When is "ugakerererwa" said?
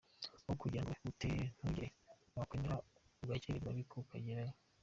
3.23-3.69